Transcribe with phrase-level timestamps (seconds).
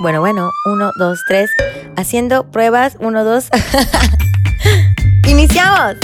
[0.00, 1.50] Bueno, bueno, uno, dos, tres.
[1.94, 3.50] Haciendo pruebas, uno, dos.
[5.28, 5.96] ¡Iniciamos!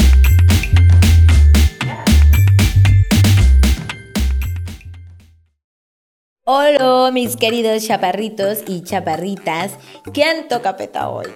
[6.45, 9.79] Hola, mis queridos chaparritos y chaparritas.
[10.13, 10.77] ¿Qué han tocado
[11.15, 11.29] hoy?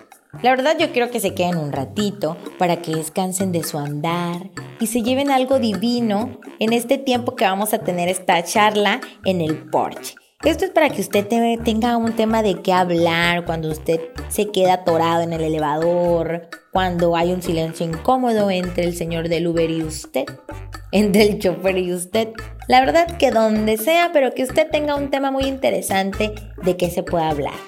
[0.42, 4.50] La verdad yo quiero que se queden un ratito para que descansen de su andar
[4.78, 9.40] y se lleven algo divino en este tiempo que vamos a tener esta charla en
[9.40, 10.19] el porche.
[10.42, 14.72] Esto es para que usted tenga un tema de qué hablar cuando usted se queda
[14.72, 19.82] atorado en el elevador, cuando hay un silencio incómodo entre el señor del Uber y
[19.82, 20.24] usted,
[20.92, 22.28] entre el chofer y usted.
[22.68, 26.32] La verdad que donde sea, pero que usted tenga un tema muy interesante
[26.64, 27.58] de qué se pueda hablar.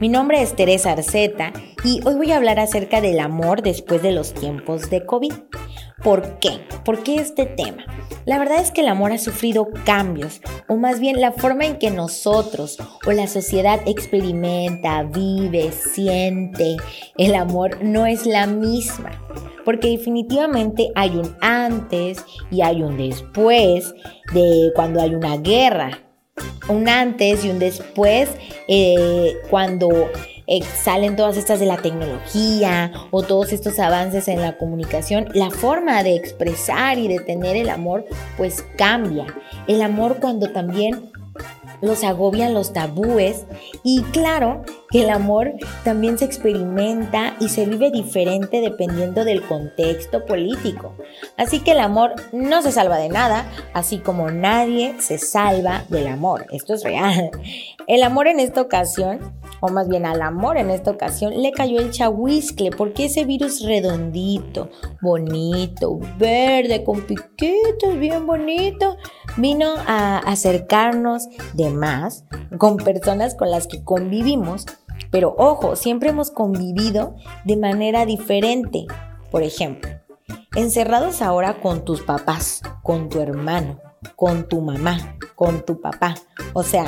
[0.00, 1.52] Mi nombre es Teresa Arceta
[1.84, 5.34] y hoy voy a hablar acerca del amor después de los tiempos de COVID.
[6.02, 6.52] ¿Por qué?
[6.86, 7.84] ¿Por qué este tema?
[8.24, 11.78] La verdad es que el amor ha sufrido cambios, o más bien la forma en
[11.78, 16.78] que nosotros o la sociedad experimenta, vive, siente
[17.18, 19.10] el amor no es la misma.
[19.66, 23.92] Porque definitivamente hay un antes y hay un después
[24.32, 26.09] de cuando hay una guerra.
[26.68, 28.30] Un antes y un después
[28.68, 30.10] eh, cuando
[30.46, 35.50] eh, salen todas estas de la tecnología o todos estos avances en la comunicación, la
[35.50, 38.04] forma de expresar y de tener el amor
[38.36, 39.26] pues cambia.
[39.68, 41.10] El amor cuando también
[41.80, 43.46] los agobian los tabúes
[43.82, 45.52] y claro que el amor
[45.84, 50.94] también se experimenta y se vive diferente dependiendo del contexto político.
[51.36, 56.08] Así que el amor no se salva de nada, así como nadie se salva del
[56.08, 56.46] amor.
[56.50, 57.30] Esto es real.
[57.86, 59.20] El amor en esta ocasión
[59.60, 63.62] o más bien al amor en esta ocasión, le cayó el chahuiscle, porque ese virus
[63.62, 64.70] redondito,
[65.00, 68.96] bonito, verde, con piquitos, bien bonito,
[69.40, 72.24] vino a acercarnos de más
[72.58, 74.66] con personas con las que convivimos.
[75.10, 78.86] Pero ojo, siempre hemos convivido de manera diferente.
[79.30, 79.90] Por ejemplo,
[80.54, 83.80] encerrados ahora con tus papás, con tu hermano,
[84.16, 86.14] con tu mamá, con tu papá.
[86.52, 86.86] O sea,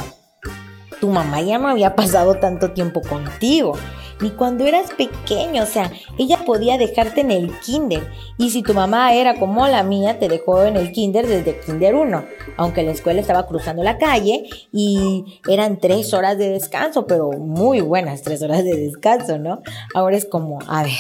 [1.00, 3.72] tu mamá ya no había pasado tanto tiempo contigo,
[4.22, 8.08] ni cuando eras pequeño, o sea, ella podía dejarte en el kinder.
[8.38, 11.94] Y si tu mamá era como la mía, te dejó en el kinder desde kinder
[11.94, 12.24] 1,
[12.56, 17.80] aunque la escuela estaba cruzando la calle y eran tres horas de descanso, pero muy
[17.80, 19.60] buenas tres horas de descanso, ¿no?
[19.94, 20.92] Ahora es como, a ver,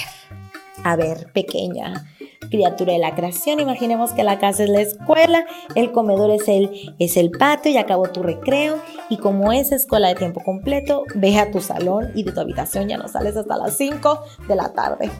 [0.84, 2.06] a ver, pequeña,
[2.50, 3.60] criatura de la creación.
[3.60, 5.44] Imaginemos que la casa es la escuela,
[5.74, 8.78] el comedor es el, es el patio y acabó tu recreo.
[9.08, 12.88] Y como es escuela de tiempo completo, ve a tu salón y de tu habitación
[12.88, 15.10] ya no sales hasta las 5 de la tarde.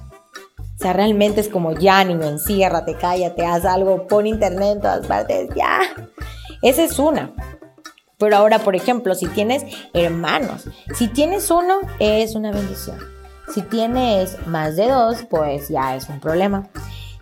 [0.59, 5.07] O sea, realmente es como ya, niño, enciérrate, cállate, haz algo, pon internet en todas
[5.07, 5.81] partes, ya.
[6.61, 7.33] Esa es una.
[8.19, 12.99] Pero ahora, por ejemplo, si tienes hermanos, si tienes uno, es una bendición.
[13.53, 16.71] Si tienes más de dos, pues ya es un problema.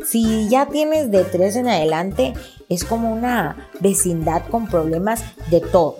[0.04, 2.34] Si ya tienes de tres en adelante,
[2.68, 5.96] es como una vecindad con problemas de todo.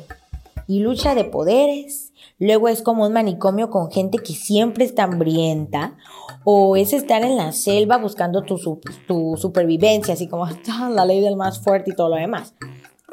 [0.69, 2.13] Y lucha de poderes.
[2.39, 5.97] Luego es como un manicomio con gente que siempre está hambrienta.
[6.45, 8.57] O es estar en la selva buscando tu,
[9.37, 10.47] supervivencia, así como
[10.91, 12.55] la ley del más fuerte y todo lo demás.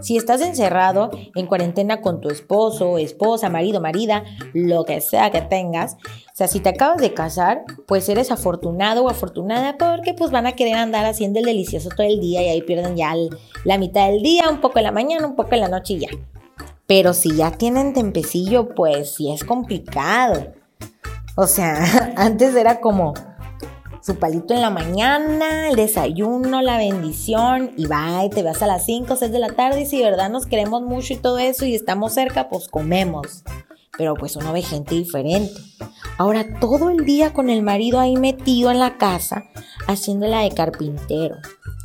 [0.01, 5.41] Si estás encerrado en cuarentena con tu esposo, esposa, marido, marida, lo que sea que
[5.41, 10.31] tengas, o sea, si te acabas de casar, pues eres afortunado o afortunada porque pues
[10.31, 13.15] van a querer andar haciendo el delicioso todo el día y ahí pierden ya
[13.63, 15.99] la mitad del día, un poco en la mañana, un poco en la noche y
[15.99, 16.09] ya.
[16.85, 20.53] Pero si ya tienen tempecillo, pues sí es complicado.
[21.35, 23.13] O sea, antes era como,
[24.07, 28.85] su palito en la mañana, el desayuno, la bendición y y te vas a las
[28.85, 31.39] 5 o 6 de la tarde y si de verdad nos queremos mucho y todo
[31.39, 33.43] eso y estamos cerca, pues comemos.
[33.97, 35.55] Pero pues uno ve gente diferente.
[36.17, 39.43] Ahora todo el día con el marido ahí metido en la casa,
[39.87, 41.35] haciéndola de carpintero,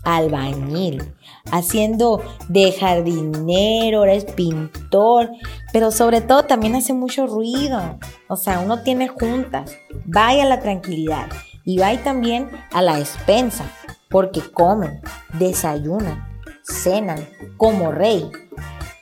[0.04, 1.02] albañil,
[1.50, 5.28] haciendo de jardinero, ahora es pintor,
[5.72, 7.98] pero sobre todo también hace mucho ruido.
[8.28, 9.76] O sea, uno tiene juntas.
[10.04, 11.26] Vaya la tranquilidad.
[11.64, 13.64] Y va también a la despensa,
[14.08, 15.00] porque comen,
[15.38, 16.26] desayunan,
[16.62, 17.26] cenan
[17.56, 18.30] como rey.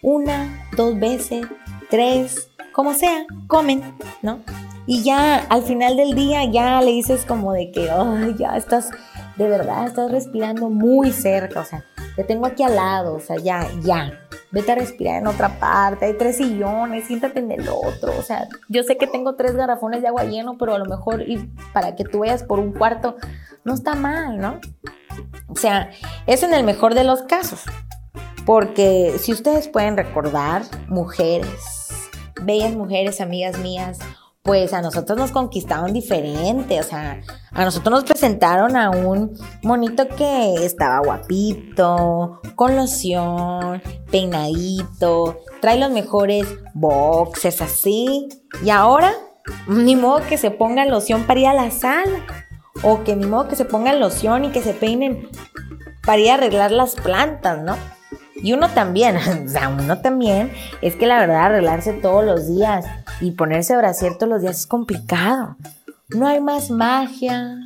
[0.03, 1.47] Una, dos veces,
[1.89, 3.83] tres, como sea, comen,
[4.23, 4.41] ¿no?
[4.87, 8.91] Y ya al final del día ya le dices como de que, ay, ya estás,
[9.37, 11.85] de verdad, estás respirando muy cerca, o sea,
[12.17, 14.21] te tengo aquí al lado, o sea, ya, ya,
[14.53, 18.49] vete a respirar en otra parte, hay tres sillones, siéntate en el otro, o sea,
[18.69, 21.95] yo sé que tengo tres garrafones de agua lleno, pero a lo mejor ir para
[21.95, 23.17] que tú vayas por un cuarto
[23.65, 24.61] no está mal, ¿no?
[25.49, 25.91] O sea,
[26.27, 27.63] es en el mejor de los casos,
[28.45, 32.11] porque si ustedes pueden recordar, mujeres,
[32.43, 33.99] bellas mujeres, amigas mías,
[34.43, 37.21] pues a nosotros nos conquistaron diferente, o sea,
[37.53, 45.91] a nosotros nos presentaron a un monito que estaba guapito, con loción, peinadito, trae los
[45.91, 48.29] mejores boxes así,
[48.65, 49.13] y ahora
[49.67, 52.25] ni modo que se ponga loción para ir a la sala,
[52.83, 55.29] o que ni modo que se pongan loción y que se peinen
[56.05, 57.77] para ir a arreglar las plantas, ¿no?
[58.37, 59.17] Y uno también,
[59.47, 60.51] o sea, uno también,
[60.81, 62.87] es que la verdad arreglarse todos los días
[63.21, 65.57] y ponerse brasier todos los días es complicado.
[66.09, 67.59] No hay más magia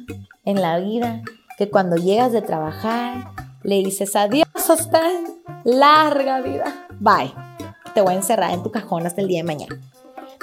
[0.44, 1.22] en la vida
[1.56, 3.30] que cuando llegas de trabajar,
[3.62, 5.00] le dices adiós hasta
[5.64, 6.86] larga vida.
[7.00, 7.32] Bye.
[7.94, 9.76] Te voy a encerrar en tu cajón hasta el día de mañana.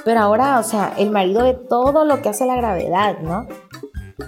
[0.04, 3.46] Pero ahora, o sea, el marido ve todo lo que hace la gravedad, ¿no?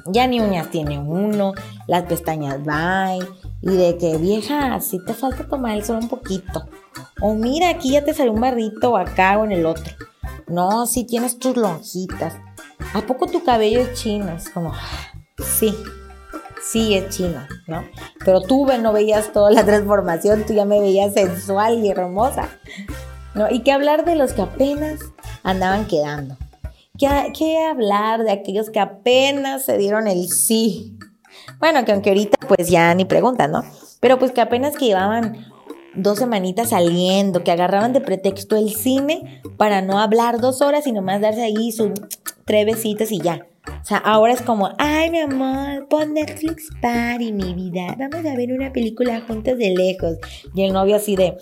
[0.08, 1.54] Ya ni uñas tiene uno,
[1.88, 3.26] las pestañas bye,
[3.62, 6.66] y de que vieja, si te falta tomar el sol un poquito.
[7.22, 9.94] O mira, aquí ya te salió un barrito acá o en el otro.
[10.54, 12.36] No, si tienes tus lonjitas.
[12.94, 14.32] ¿A poco tu cabello es chino?
[14.32, 14.74] Es como,
[15.44, 15.76] sí,
[16.62, 17.84] sí es chino, ¿no?
[18.24, 22.50] Pero tú no veías toda la transformación, tú ya me veías sensual y hermosa.
[23.34, 23.50] ¿No?
[23.50, 25.00] Y qué hablar de los que apenas
[25.42, 26.38] andaban quedando.
[27.00, 31.00] ¿Qué, qué hablar de aquellos que apenas se dieron el sí
[31.60, 33.64] bueno, que aunque ahorita pues ya ni preguntan, ¿no?
[34.00, 35.46] Pero pues que apenas que llevaban
[35.96, 40.92] dos semanitas saliendo, que agarraban de pretexto el cine para no hablar dos horas y
[40.92, 41.92] nomás darse ahí sus
[42.46, 43.48] tres y ya.
[43.66, 47.96] O sea, ahora es como, ay, mi amor, pon Netflix Party, mi vida.
[47.98, 50.18] Vamos a ver una película juntos de lejos.
[50.54, 51.38] Y el novio así de,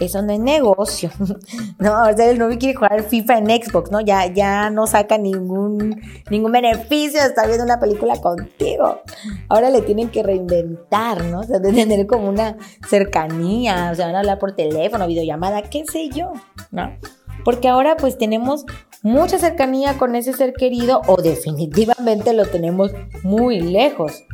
[0.00, 1.10] eso no es negocio.
[1.78, 4.00] no, o sea, el novio quiere jugar FIFA en Xbox, ¿no?
[4.00, 9.02] Ya, ya no saca ningún, ningún beneficio de estar viendo una película contigo.
[9.48, 11.40] Ahora le tienen que reinventar, ¿no?
[11.40, 12.56] O sea, de tener como una
[12.88, 16.32] cercanía, o sea, van a hablar por teléfono, videollamada, qué sé yo,
[16.72, 16.96] ¿no?
[17.44, 18.66] Porque ahora pues tenemos
[19.02, 22.92] mucha cercanía con ese ser querido o definitivamente lo tenemos
[23.22, 24.24] muy lejos.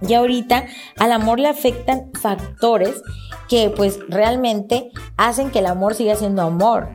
[0.00, 0.66] Y ahorita
[0.98, 3.02] al amor le afectan factores
[3.48, 6.88] que pues realmente hacen que el amor siga siendo amor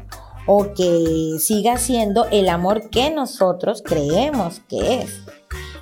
[0.45, 5.21] o que siga siendo el amor que nosotros creemos que es.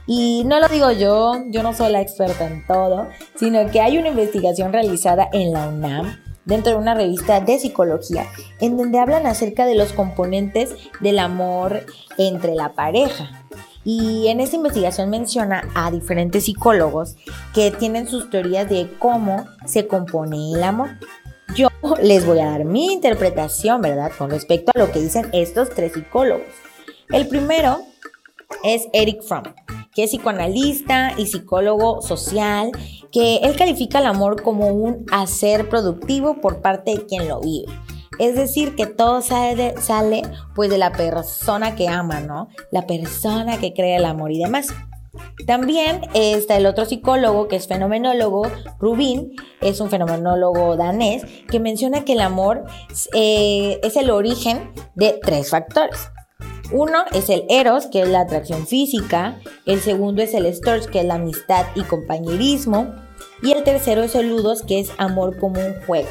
[0.08, 3.98] Y no lo digo yo, yo no soy la experta en todo, sino que hay
[3.98, 8.28] una investigación realizada en la UNAM dentro de una revista de psicología,
[8.60, 11.86] en donde hablan acerca de los componentes del amor
[12.18, 13.46] entre la pareja.
[13.84, 17.16] Y en esa investigación menciona a diferentes psicólogos
[17.54, 20.90] que tienen sus teorías de cómo se compone el amor.
[21.56, 21.68] Yo
[22.02, 24.12] les voy a dar mi interpretación, ¿verdad?
[24.18, 26.48] Con respecto a lo que dicen estos tres psicólogos.
[27.10, 27.80] El primero
[28.64, 29.44] es Eric Fromm,
[29.96, 32.72] que es psicoanalista y psicólogo social,
[33.12, 37.72] que él califica el amor como un hacer productivo por parte de quien lo vive.
[38.20, 40.22] Es decir, que todo sale, de,
[40.54, 42.50] pues de la persona que ama, ¿no?
[42.72, 44.68] La persona que crea el amor y demás.
[45.48, 48.48] También está el otro psicólogo que es fenomenólogo,
[48.80, 49.32] Rubin,
[49.62, 52.66] es un fenomenólogo danés, que menciona que el amor
[53.14, 56.10] eh, es el origen de tres factores.
[56.72, 59.40] Uno es el eros, que es la atracción física.
[59.66, 62.94] El segundo es el storge, que es la amistad y compañerismo.
[63.42, 66.10] Y el tercero es el ludos, que es amor como un juego.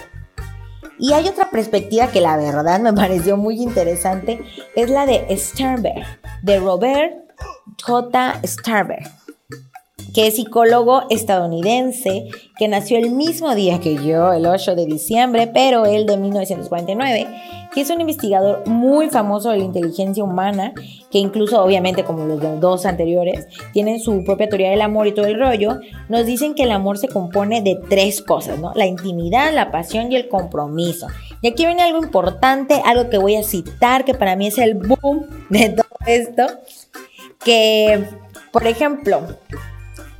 [0.98, 4.44] Y hay otra perspectiva que la verdad me pareció muy interesante,
[4.76, 6.04] es la de Sternberg,
[6.42, 7.12] de Robert
[7.82, 8.40] J.
[8.44, 9.23] Sternberg
[10.14, 15.48] que es psicólogo estadounidense, que nació el mismo día que yo, el 8 de diciembre,
[15.52, 17.26] pero él de 1949,
[17.74, 20.72] que es un investigador muy famoso de la inteligencia humana,
[21.10, 25.26] que incluso obviamente como los dos anteriores, tienen su propia teoría del amor y todo
[25.26, 28.72] el rollo, nos dicen que el amor se compone de tres cosas, ¿no?
[28.76, 31.08] La intimidad, la pasión y el compromiso.
[31.42, 34.74] Y aquí viene algo importante, algo que voy a citar, que para mí es el
[34.74, 36.46] boom de todo esto,
[37.44, 38.04] que,
[38.52, 39.20] por ejemplo,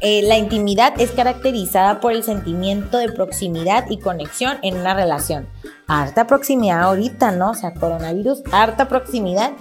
[0.07, 5.49] eh, la intimidad es caracterizada por el sentimiento de proximidad y conexión en una relación.
[5.87, 7.53] Harta proximidad ahorita, ¿no?
[7.53, 9.53] O sea, coronavirus, harta proximidad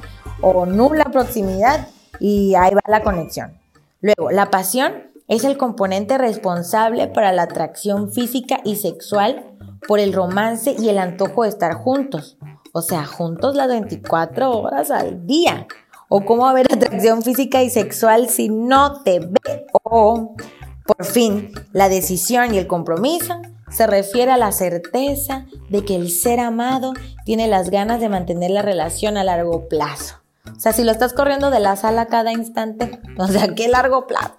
[0.41, 1.87] o nula proximidad
[2.19, 3.57] y ahí va la conexión.
[4.01, 9.45] Luego, la pasión es el componente responsable para la atracción física y sexual
[9.87, 12.37] por el romance y el antojo de estar juntos.
[12.73, 15.67] O sea, juntos las 24 horas al día.
[16.15, 19.65] ¿O cómo haber atracción física y sexual si no te ve?
[19.71, 25.95] O, por fin, la decisión y el compromiso se refiere a la certeza de que
[25.95, 26.93] el ser amado
[27.25, 30.17] tiene las ganas de mantener la relación a largo plazo.
[30.45, 34.07] O sea, si lo estás corriendo de la sala cada instante, o sea, qué largo
[34.07, 34.35] plazo,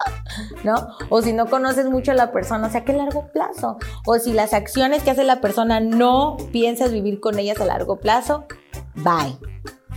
[0.64, 0.74] ¿no?
[1.08, 3.78] O si no conoces mucho a la persona, o sea, qué largo plazo.
[4.06, 8.00] O si las acciones que hace la persona no piensas vivir con ellas a largo
[8.00, 8.46] plazo,
[8.96, 9.38] bye.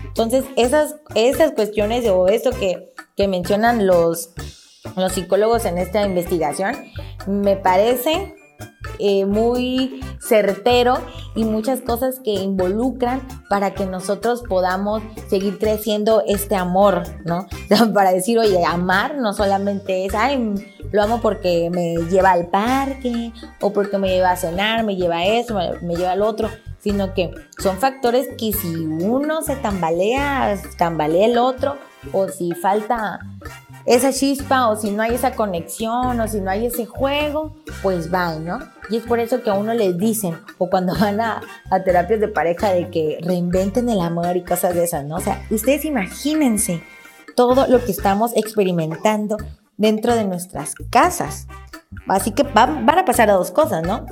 [0.06, 4.32] Entonces, esas, esas cuestiones o esto que, que mencionan los,
[4.96, 6.76] los psicólogos en esta investigación,
[7.28, 8.36] me parece
[9.00, 10.98] eh, muy certero
[11.36, 17.48] y muchas cosas que involucran para que nosotros podamos seguir creciendo este amor, ¿no?
[17.94, 20.56] para decir, oye, amar no solamente es, ay,
[20.92, 25.18] lo amo porque me lleva al parque o porque me lleva a cenar, me lleva
[25.18, 30.58] a eso, me, lleva al otro, sino que son factores que si uno se tambalea,
[30.78, 31.78] tambalea el otro
[32.14, 33.20] o si falta
[33.88, 38.12] esa chispa o si no hay esa conexión o si no hay ese juego, pues
[38.12, 38.60] van, ¿no?
[38.90, 41.42] Y es por eso que a uno les dicen, o cuando van a,
[41.72, 45.16] a terapias de pareja, de que reinventen el amor y cosas de esas, ¿no?
[45.16, 46.84] O sea, ustedes imagínense
[47.36, 49.38] todo lo que estamos experimentando
[49.78, 51.48] dentro de nuestras casas.
[52.08, 54.06] Así que van, a pasar a dos cosas, ¿no?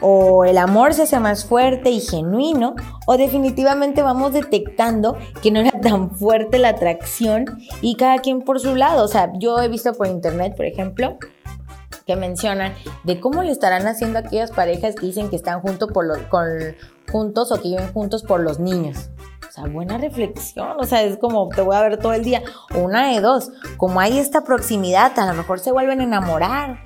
[0.00, 5.60] O el amor se hace más fuerte y genuino, o definitivamente vamos detectando que no
[5.60, 9.04] era tan fuerte la atracción y cada quien por su lado.
[9.04, 11.18] O sea, yo he visto por internet, por ejemplo,
[12.06, 16.06] que mencionan de cómo le estarán haciendo aquellas parejas que dicen que están juntos por
[16.06, 16.18] los,
[17.10, 19.10] juntos o que viven juntos por los niños
[19.56, 22.42] sea, buena reflexión, o sea, es como te voy a ver todo el día.
[22.74, 26.78] Una de dos, como hay esta proximidad, a lo mejor se vuelven a enamorar,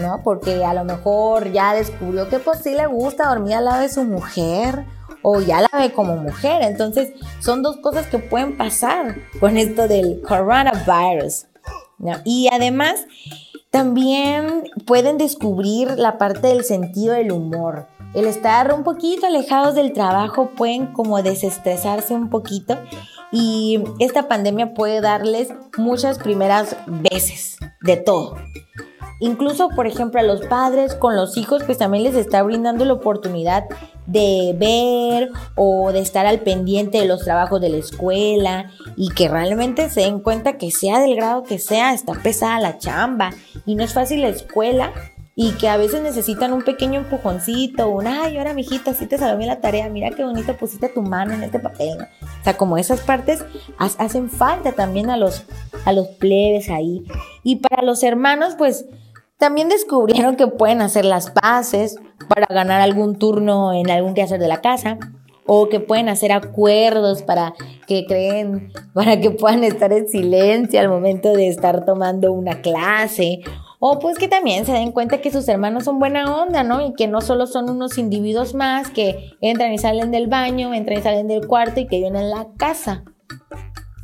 [0.00, 0.22] ¿no?
[0.22, 3.88] Porque a lo mejor ya descubrió que pues sí le gusta dormir al lado de
[3.88, 4.84] su mujer
[5.22, 6.62] o ya la ve como mujer.
[6.62, 11.46] Entonces, son dos cosas que pueden pasar con esto del coronavirus.
[11.98, 12.16] ¿no?
[12.24, 13.06] Y además,
[13.70, 19.92] también pueden descubrir la parte del sentido del humor el estar un poquito alejados del
[19.92, 22.78] trabajo pueden como desestresarse un poquito
[23.30, 25.48] y esta pandemia puede darles
[25.78, 28.36] muchas primeras veces de todo.
[29.22, 32.94] Incluso, por ejemplo, a los padres con los hijos, pues también les está brindando la
[32.94, 33.66] oportunidad
[34.04, 39.28] de ver o de estar al pendiente de los trabajos de la escuela y que
[39.28, 43.30] realmente se den cuenta que sea del grado que sea, está pesada la chamba
[43.64, 44.92] y no es fácil la escuela
[45.36, 49.36] y que a veces necesitan un pequeño empujoncito, un, ay, ahora mijita, sí te salió
[49.36, 51.96] bien la tarea, mira qué bonito pusiste tu mano en este papel.
[52.00, 53.44] O sea, como esas partes
[53.78, 55.44] hacen falta también a los,
[55.84, 57.04] a los plebes ahí.
[57.44, 58.84] Y para los hermanos, pues
[59.42, 61.96] también descubrieron que pueden hacer las paces
[62.28, 64.98] para ganar algún turno en algún quehacer de la casa
[65.46, 67.52] o que pueden hacer acuerdos para
[67.88, 73.40] que creen, para que puedan estar en silencio al momento de estar tomando una clase
[73.80, 76.86] o pues que también se den cuenta que sus hermanos son buena onda, ¿no?
[76.86, 81.00] Y que no solo son unos individuos más que entran y salen del baño, entran
[81.00, 83.02] y salen del cuarto y que viven en la casa.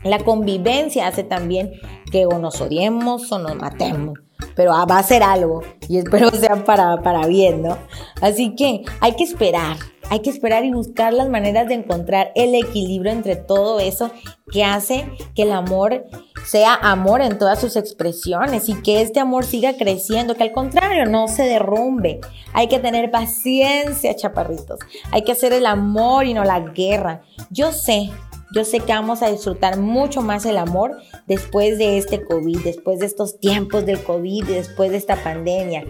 [0.03, 1.75] La convivencia hace también
[2.11, 4.19] que o nos odiemos o nos matemos
[4.55, 7.79] pero va a ser algo y espero sea para, para bien, ¿no?
[8.21, 9.77] Así que hay que esperar,
[10.11, 14.11] hay que esperar y buscar las maneras de encontrar el equilibrio entre todo eso
[14.51, 16.07] que hace que el amor
[16.45, 21.05] sea amor en todas sus expresiones y que este amor siga creciendo, que al contrario
[21.05, 22.21] no se derrumbe.
[22.55, 24.79] Hay que tener paciencia, chaparritos.
[25.11, 27.23] Hay que hacer el amor y no la guerra.
[27.51, 28.11] Yo sé
[28.53, 32.99] yo sé que vamos a disfrutar mucho más el amor después de este COVID, después
[32.99, 35.85] de estos tiempos del COVID después de esta pandemia.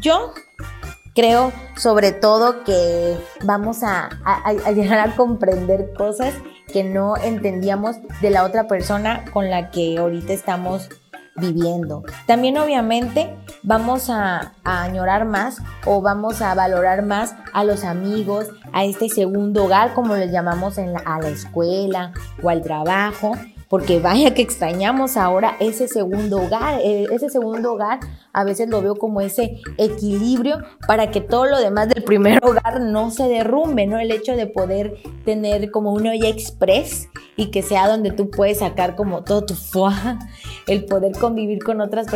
[0.00, 0.32] Yo
[1.14, 4.08] creo sobre todo que vamos a,
[4.72, 6.34] llegar a comprender cosas
[6.72, 10.88] que no entendíamos de la otra persona con la que ahorita estamos
[11.38, 12.02] viviendo.
[12.26, 18.84] También obviamente vamos a, añorar más o vamos a valorar más a los amigos, a
[18.84, 23.32] este segundo hogar, como les llamamos en a la escuela o al trabajo,
[23.68, 26.80] porque vaya que extrañamos ahora ese segundo hogar.
[26.82, 28.00] Eh, ese segundo hogar
[28.32, 32.80] a veces lo veo como ese equilibrio para que todo lo demás del primer hogar
[32.80, 33.98] no se derrumbe, ¿no?
[33.98, 38.58] El hecho de poder tener como una olla express y que sea donde tú puedes
[38.58, 40.18] sacar como todo tu fuá,
[40.66, 42.06] el poder convivir con otras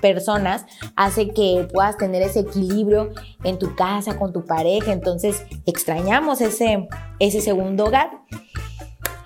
[0.00, 0.66] personas
[0.96, 3.10] hace que puedas tener ese equilibrio
[3.44, 4.92] en tu casa, con tu pareja.
[4.92, 8.10] Entonces extrañamos ese, ese segundo hogar.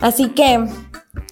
[0.01, 0.67] Así que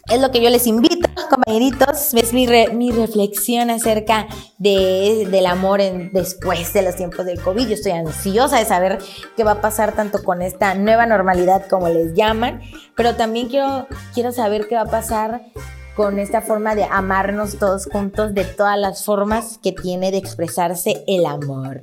[0.06, 2.14] es lo que yo les invito, compañeritos.
[2.14, 4.26] Es mi, mi reflexión acerca
[4.58, 7.66] de, del amor en, después de los tiempos del COVID.
[7.68, 8.98] Yo estoy ansiosa de saber
[9.36, 12.60] qué va a pasar tanto con esta nueva normalidad como les llaman,
[12.96, 15.42] pero también quiero, quiero saber qué va a pasar
[15.96, 21.04] con esta forma de amarnos todos juntos de todas las formas que tiene de expresarse
[21.06, 21.82] el amor.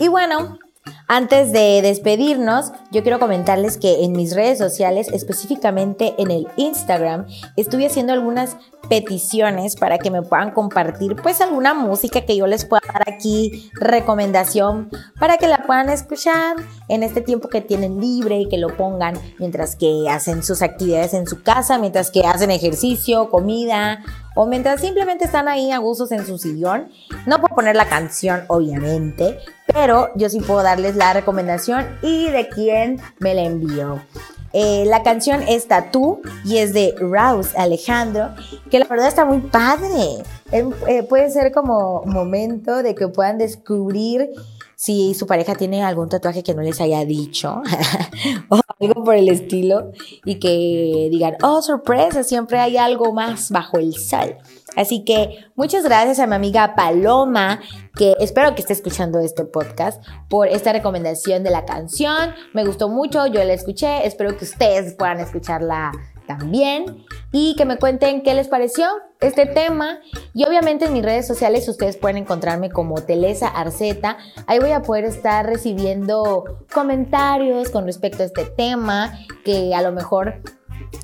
[0.00, 0.58] Y bueno,
[1.06, 7.26] antes de despedirnos, yo quiero comentarles que en mis redes sociales, específicamente en el Instagram,
[7.56, 8.56] estuve haciendo algunas
[8.88, 13.70] peticiones para que me puedan compartir pues alguna música que yo les pueda dar aquí,
[13.74, 16.56] recomendación para que la puedan escuchar
[16.88, 21.14] en este tiempo que tienen libre y que lo pongan mientras que hacen sus actividades
[21.14, 24.00] en su casa, mientras que hacen ejercicio, comida
[24.40, 26.90] o mientras simplemente están ahí a gustos en su sillón.
[27.26, 32.48] No puedo poner la canción, obviamente, pero yo sí puedo darles la recomendación y de
[32.48, 34.00] quién me la envió.
[34.52, 38.28] Eh, la canción es Tatú y es de Rouse Alejandro,
[38.70, 40.22] que la verdad está muy padre.
[40.52, 44.30] Eh, eh, puede ser como momento de que puedan descubrir
[44.78, 47.62] si su pareja tiene algún tatuaje que no les haya dicho
[48.48, 49.90] o algo por el estilo
[50.24, 54.36] y que digan, oh, sorpresa, siempre hay algo más bajo el sol.
[54.76, 57.58] Así que muchas gracias a mi amiga Paloma,
[57.96, 62.32] que espero que esté escuchando este podcast, por esta recomendación de la canción.
[62.54, 65.90] Me gustó mucho, yo la escuché, espero que ustedes puedan escucharla
[66.28, 68.86] también y que me cuenten qué les pareció
[69.20, 69.98] este tema.
[70.34, 74.18] Y obviamente en mis redes sociales ustedes pueden encontrarme como Telesa Arceta.
[74.46, 79.90] Ahí voy a poder estar recibiendo comentarios con respecto a este tema que a lo
[79.90, 80.42] mejor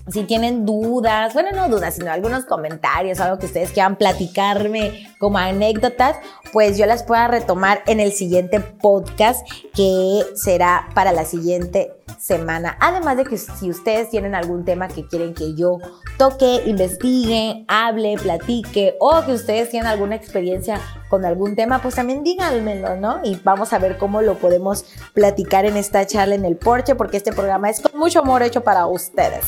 [0.08, 5.38] si tienen dudas, bueno, no dudas, sino algunos comentarios, algo que ustedes quieran platicarme como
[5.38, 6.16] anécdotas,
[6.52, 12.76] pues yo las pueda retomar en el siguiente podcast que será para la siguiente semana.
[12.80, 15.78] Además de que si ustedes tienen algún tema que quieren que yo
[16.18, 22.22] toque, investigue, hable, platique o que ustedes tienen alguna experiencia con algún tema, pues también
[22.22, 23.20] díganmelo, ¿no?
[23.24, 27.16] Y vamos a ver cómo lo podemos platicar en esta charla en el porche, porque
[27.16, 29.44] este programa es con mucho amor hecho para ustedes.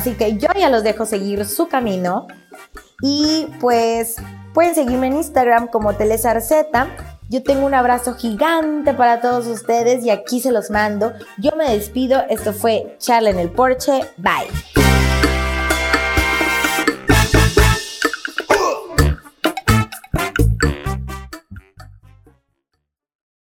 [0.00, 2.26] Así que yo ya los dejo seguir su camino
[3.02, 4.16] y pues
[4.54, 6.88] pueden seguirme en Instagram como Telesarceta.
[7.28, 11.12] Yo tengo un abrazo gigante para todos ustedes y aquí se los mando.
[11.36, 12.24] Yo me despido.
[12.30, 14.00] Esto fue Charla en el Porche.
[14.16, 15.29] Bye.